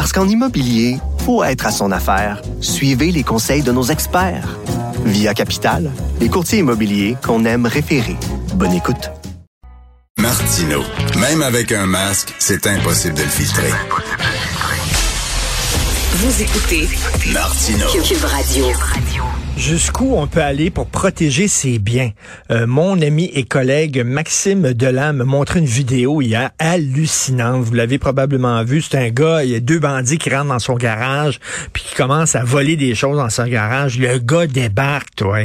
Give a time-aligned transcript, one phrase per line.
[0.00, 0.96] Parce qu'en immobilier,
[1.26, 2.40] faut être à son affaire.
[2.62, 4.58] Suivez les conseils de nos experts.
[5.04, 8.16] Via Capital, les courtiers immobiliers qu'on aime référer.
[8.54, 9.10] Bonne écoute.
[10.16, 10.80] Martino.
[11.18, 13.72] Même avec un masque, c'est impossible de le filtrer.
[16.14, 16.88] Vous écoutez
[17.34, 17.86] Martino.
[18.02, 18.64] Cube Radio.
[19.60, 22.12] Jusqu'où on peut aller pour protéger ses biens?
[22.50, 27.62] Euh, mon ami et collègue Maxime Delan me montré une vidéo hier hallucinante.
[27.62, 28.80] Vous l'avez probablement vu.
[28.80, 31.40] C'est un gars, il y a deux bandits qui rentrent dans son garage
[31.74, 33.98] puis qui commencent à voler des choses dans son garage.
[33.98, 35.40] Le gars débarque, toi.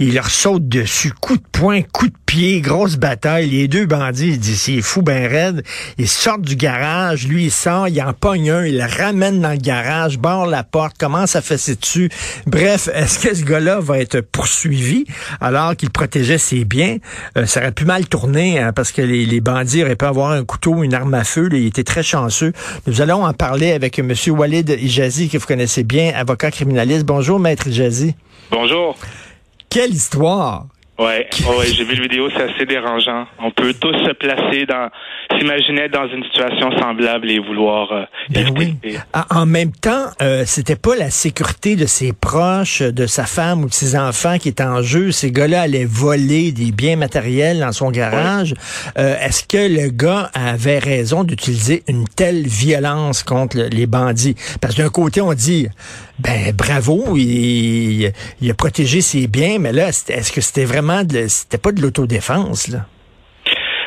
[0.00, 1.12] Il leur saute dessus.
[1.12, 3.48] Coup de poing, coup de pied, grosse bataille.
[3.48, 5.62] Les deux bandits, il dit, c'est fou ben raide.
[5.98, 7.28] Ils sortent du garage.
[7.28, 10.64] Lui, il sort, il en pogne un, il le ramène dans le garage, barre la
[10.64, 12.10] porte, commence à fesser dessus.
[12.48, 15.04] Bref, est-ce que ce gars-là va être poursuivi
[15.40, 16.96] alors qu'il protégeait ses biens.
[17.36, 20.44] Euh, ça aurait pu mal tourner hein, parce que les, bandits auraient pu avoir un
[20.44, 21.48] couteau, une arme à feu.
[21.52, 22.52] il était très chanceux.
[22.86, 24.12] Nous allons en parler avec M.
[24.28, 27.04] Walid Ijazi, que vous connaissez bien, avocat criminaliste.
[27.04, 28.14] Bonjour, Maître Ijazi.
[28.50, 28.96] Bonjour.
[29.68, 30.66] Quelle histoire!
[30.98, 33.26] Ouais, ouais j'ai vu la vidéo, c'est assez dérangeant.
[33.38, 34.90] On peut tous se placer dans,
[35.36, 37.90] s'imaginer dans une situation semblable et vouloir.
[37.92, 38.76] Euh, ben oui.
[39.30, 43.68] En même temps, euh, c'était pas la sécurité de ses proches, de sa femme ou
[43.68, 45.12] de ses enfants qui était en jeu.
[45.12, 48.54] Ces gars-là allaient voler des biens matériels dans son garage.
[48.98, 54.36] Euh, est-ce que le gars avait raison d'utiliser une telle violence contre les bandits?
[54.60, 55.68] Parce que d'un côté, on dit,
[56.18, 61.58] ben bravo, il, il a protégé ses biens, mais là, est-ce que c'était vraiment c'était
[61.58, 62.86] pas de l'autodéfense, là?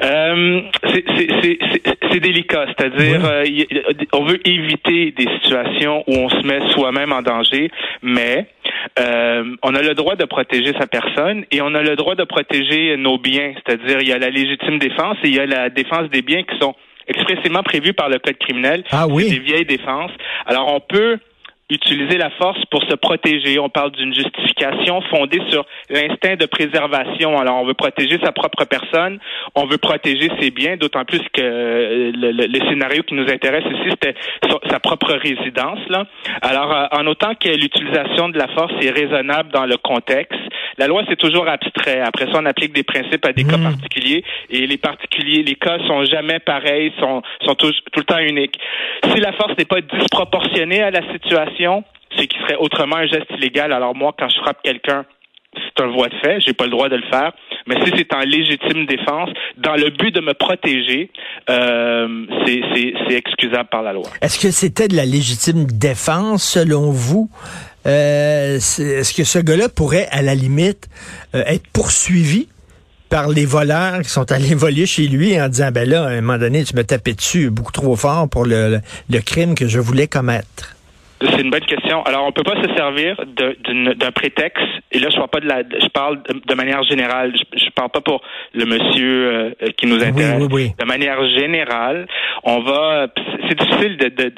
[0.00, 0.60] Euh,
[2.12, 3.44] c'est délicat, c'est-à-dire euh,
[4.12, 7.70] on veut éviter des situations où on se met soi-même en danger,
[8.02, 8.46] mais
[9.00, 12.24] euh, on a le droit de protéger sa personne et on a le droit de
[12.24, 15.68] protéger nos biens, c'est-à-dire il y a la légitime défense et il y a la
[15.68, 16.74] défense des biens qui sont
[17.08, 18.84] expressément prévus par le code criminel.
[18.92, 19.30] Ah oui.
[19.30, 20.12] Des vieilles défenses.
[20.46, 21.18] Alors on peut
[21.70, 23.58] utiliser la force pour se protéger.
[23.58, 27.38] On parle d'une justification fondée sur l'instinct de préservation.
[27.38, 29.18] Alors, on veut protéger sa propre personne,
[29.54, 33.90] on veut protéger ses biens, d'autant plus que euh, le, scénario qui nous intéresse ici,
[33.90, 34.14] c'était
[34.70, 35.80] sa propre résidence.
[35.88, 36.06] Là.
[36.42, 40.40] Alors, euh, en autant que l'utilisation de la force est raisonnable dans le contexte,
[40.78, 42.00] la loi, c'est toujours abstrait.
[42.00, 43.64] Après ça, on applique des principes à des cas mmh.
[43.64, 48.18] particuliers et les particuliers, les cas sont jamais pareils, sont, sont tout, tout le temps
[48.18, 48.58] uniques.
[49.12, 51.84] Si la force n'est pas disproportionnée à la situation,
[52.16, 53.72] c'est qu'il serait autrement un geste illégal.
[53.72, 55.04] Alors moi, quand je frappe quelqu'un,
[55.54, 57.32] c'est un voie de fait, j'ai pas le droit de le faire.
[57.66, 61.10] Mais si c'est en légitime défense, dans le but de me protéger,
[61.50, 64.06] euh, c'est excusable par la loi.
[64.22, 67.30] Est-ce que c'était de la légitime défense selon vous?
[67.88, 70.88] Euh, est-ce que ce gars-là pourrait, à la limite,
[71.34, 72.48] euh, être poursuivi
[73.08, 76.20] par les voleurs qui sont allés voler chez lui en disant, ben là, à un
[76.20, 78.80] moment donné, tu me tapais dessus beaucoup trop fort pour le
[79.24, 80.76] crime que je voulais commettre?
[81.20, 82.02] C'est une bonne question.
[82.04, 84.62] Alors, on peut pas se servir d'un prétexte.
[84.92, 87.32] Et là, je parle pas de la, je parle de, manière générale.
[87.34, 88.22] Je, je, parle pas pour
[88.54, 90.48] le monsieur euh, qui nous intéresse.
[90.48, 92.06] De manière générale,
[92.44, 93.08] on va.
[93.48, 94.32] C'est difficile de, de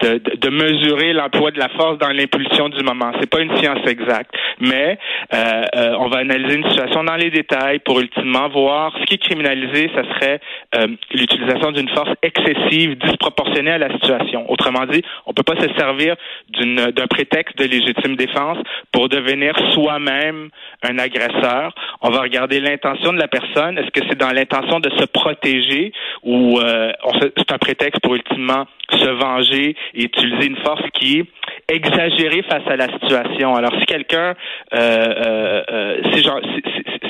[0.00, 3.12] de, de, mesurer l'emploi de la force dans l'impulsion du moment.
[3.20, 4.98] C'est pas une science exacte, mais
[5.32, 9.14] euh, euh, on va analyser une situation dans les détails pour ultimement voir ce qui
[9.14, 10.40] est criminalisé, ça serait
[10.76, 14.50] euh, l'utilisation d'une force excessive, disproportionnée à la situation.
[14.50, 16.16] Autrement dit, on peut pas se servir
[16.50, 18.58] d'un prétexte de légitime défense
[18.92, 20.48] pour devenir soi-même
[20.82, 21.74] un agresseur.
[22.00, 23.78] On va regarder l'intention de la personne.
[23.78, 29.08] Est-ce que c'est dans l'intention de se protéger ou c'est un prétexte pour ultimement se
[29.08, 31.24] venger et utiliser une force qui
[31.68, 33.54] est exagérée face à la situation.
[33.54, 34.34] Alors, si quelqu'un,
[34.74, 36.22] euh, euh, euh si,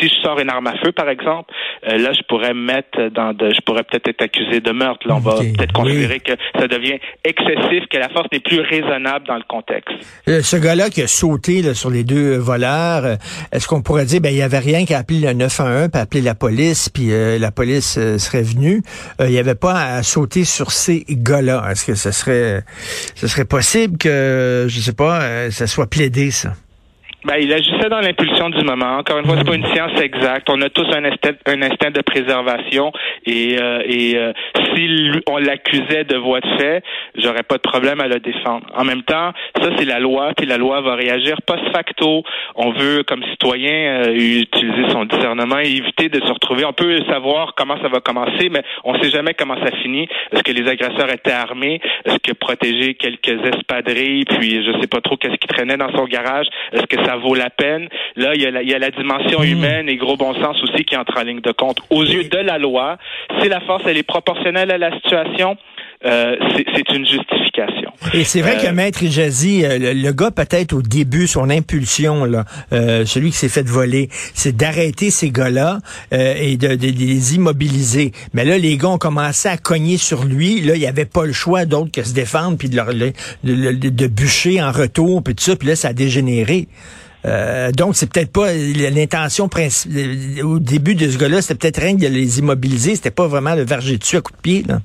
[0.00, 1.52] si, je sors une arme à feu, par exemple,
[1.88, 5.06] euh, là, je pourrais me mettre dans de, je pourrais peut-être être accusé de meurtre.
[5.08, 9.26] Là, on va peut-être considérer que ça devient excessif, que la force n'est plus raisonnable
[9.26, 9.94] dans le contexte.
[10.28, 13.18] Euh, ce gars-là qui a sauté là, sur les deux voleurs,
[13.52, 16.20] est-ce qu'on pourrait dire, ben, il y avait rien qu'à appeler le 911, puis appeler
[16.22, 17.08] la police, puis
[17.38, 18.82] la police serait venue.
[19.20, 21.64] il n'y avait pas à sauter sur ces gars-là.
[21.70, 22.62] Est-ce que ce serait,
[23.14, 24.37] ce serait possible que,
[24.68, 26.54] je sais pas, euh, ça soit plaidé, ça?
[27.24, 28.98] Ben, il agissait dans l'impulsion du moment.
[28.98, 30.48] Encore une fois, c'est pas une science exacte.
[30.50, 32.92] On a tous un instinct, un instinct de préservation
[33.26, 34.32] et, euh, et euh,
[34.72, 36.84] si on l'accusait de voie de fait,
[37.16, 38.66] j'aurais pas de problème à le défendre.
[38.72, 42.22] En même temps, ça c'est la loi, puis la loi va réagir post facto.
[42.54, 46.64] On veut, comme citoyen, euh, utiliser son discernement et éviter de se retrouver.
[46.66, 50.06] On peut savoir comment ça va commencer, mais on sait jamais comment ça finit.
[50.30, 51.80] Est-ce que les agresseurs étaient armés?
[52.04, 56.04] Est-ce que protéger quelques espadrilles, puis je sais pas trop qu'est-ce qui traînait dans son
[56.04, 56.46] garage?
[56.72, 57.88] Est-ce que ça vaut la peine.
[58.16, 59.44] Là, il y a la, il y a la dimension hmm.
[59.44, 61.78] humaine et gros bon sens aussi qui entre en ligne de compte.
[61.90, 62.98] Aux yeux de la loi,
[63.40, 65.56] si la force elle est proportionnelle à la situation,
[66.04, 67.90] euh, c'est une justification.
[68.14, 72.24] Et c'est vrai que euh, Maître Ijazi, euh, le, gars peut-être au début, son impulsion,
[72.24, 75.80] là, celui qui s'est fait voler, c'est d'arrêter ces gars-là
[76.12, 78.12] et de, les immobiliser.
[78.32, 80.60] Mais là, les gars ont commencé à cogner sur lui.
[80.60, 83.72] Là, il n'y avait pas le choix d'autre que se défendre puis de, leur, de,
[83.72, 85.56] de, bûcher en retour puis tout ça.
[85.56, 86.68] Puis là, ça a dégénéré.
[87.76, 89.50] donc, c'est peut-être pas l'intention
[90.44, 93.62] au début de ce gars-là, c'était peut-être rien de les immobiliser, c'était pas vraiment le
[93.62, 94.64] verger dessus à coup de pied.
[94.68, 94.80] Là.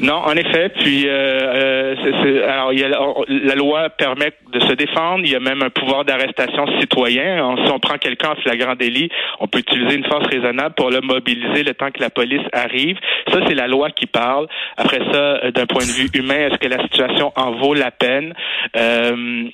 [0.00, 0.68] Non, en effet.
[0.80, 5.24] Puis, euh, euh alors, il y a, la loi permet de se défendre.
[5.24, 7.56] Il y a même un pouvoir d'arrestation citoyen.
[7.64, 9.10] Si on prend quelqu'un en flagrant délit,
[9.40, 12.98] on peut utiliser une force raisonnable pour le mobiliser le temps que la police arrive.
[13.32, 14.46] Ça, c'est la loi qui parle.
[14.76, 17.90] Après ça, euh, d'un point de vue humain, est-ce que la situation en vaut la
[17.90, 18.34] peine?
[18.76, 19.48] Euh,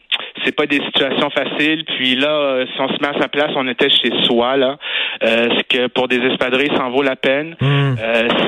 [0.45, 1.85] C'est pas des situations faciles.
[1.85, 4.77] Puis là, euh, si on se met à sa place, on était chez soi là.
[5.21, 7.95] Est-ce que pour des espadrilles, ça en vaut la peine hmm.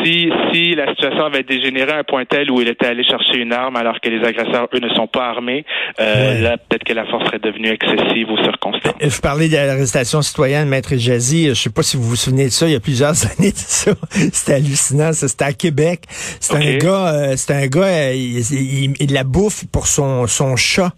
[0.05, 3.39] Si si la situation avait dégénéré à un point tel où il était allé chercher
[3.39, 5.65] une arme alors que les agresseurs, eux, ne sont pas armés,
[6.01, 8.95] euh, là, peut-être que la force serait devenue excessive aux circonstances.
[9.03, 11.49] Euh, je parlais de l'arrestation citoyenne, Maître Jazzy.
[11.49, 13.57] Je sais pas si vous vous souvenez de ça, il y a plusieurs années de
[13.57, 13.93] ça.
[14.11, 15.13] C'était hallucinant.
[15.13, 16.03] C'était à Québec.
[16.09, 20.93] C'est un gars, euh, c'est un gars, il, il, la bouffe pour son, son chat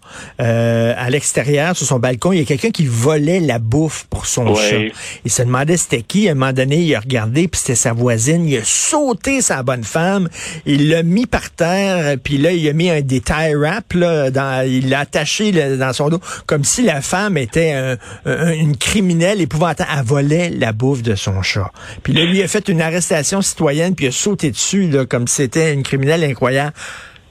[0.97, 2.31] à l'extérieur, sur son balcon.
[2.31, 4.77] Il y a quelqu'un qui volait la bouffe pour son chat.
[5.25, 6.27] Il se demandait c'était qui.
[6.27, 8.47] À un moment donné, il a regardé, puis c'était sa voisine.
[8.47, 10.29] Il a sauté sa bonne femme
[10.65, 14.31] il l'a mis par terre, puis là, il a mis un des tie wrap, là,
[14.31, 19.89] dans, il l'a attaché dans son dos, comme si la femme était une criminelle épouvantable.
[19.97, 21.71] Elle volait la bouffe de son chat.
[22.03, 25.27] Puis là, lui a fait une arrestation citoyenne, puis il a sauté dessus, là, comme
[25.27, 26.73] si c'était une criminelle incroyable.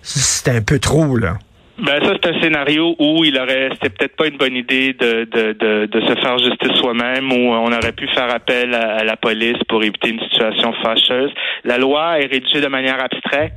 [0.03, 1.39] C'était un peu trop, là.
[1.79, 5.25] Ben ça c'est un scénario où il aurait c'était peut-être pas une bonne idée de,
[5.25, 9.17] de, de, de se faire justice soi-même où on aurait pu faire appel à, la
[9.17, 11.31] police pour éviter une situation fâcheuse.
[11.65, 13.53] La loi est rédigée de manière abstraite.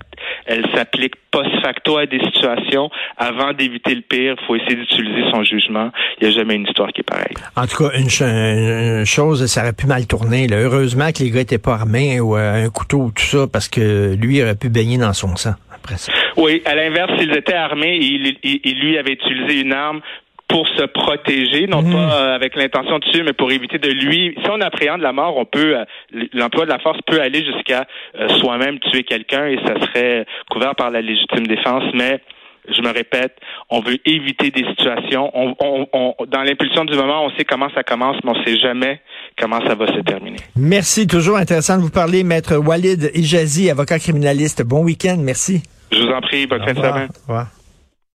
[0.45, 2.89] Elle s'applique post facto à des situations.
[3.17, 5.91] Avant d'éviter le pire, il faut essayer d'utiliser son jugement.
[6.19, 7.35] Il n'y a jamais une histoire qui est pareille.
[7.55, 10.47] En tout cas, une, chose, ça aurait pu mal tourner.
[10.47, 10.57] Là.
[10.57, 13.67] Heureusement que les gars étaient pas armés ou euh, un couteau ou tout ça, parce
[13.67, 16.11] que lui aurait pu baigner dans son sang après ça.
[16.37, 20.01] Oui, à l'inverse, s'ils étaient armés, il, il, lui avait utilisé une arme
[20.47, 21.93] pour se protéger, non mhm.
[21.93, 24.35] pas euh, avec l'intention de tuer, mais pour éviter de lui.
[24.43, 25.85] Si on appréhende la mort, on peut euh,
[26.33, 27.85] l'emploi de la force peut aller jusqu'à
[28.19, 32.19] euh, soi-même tuer quelqu'un et ça serait couvert par la légitime défense, mais
[32.67, 33.37] je me répète,
[33.71, 35.31] on veut éviter des situations.
[35.33, 35.55] On,
[35.93, 38.99] on, dans l'impulsion du moment, on sait comment ça commence, mais on ne sait jamais
[39.39, 40.39] comment ça va se terminer.
[40.57, 44.63] Merci, toujours intéressant de vous parler, maître Walid Ijazi, avocat criminaliste.
[44.63, 45.63] Bon week-end, merci.
[45.91, 47.09] Je vous en prie, bonne fin de semaine.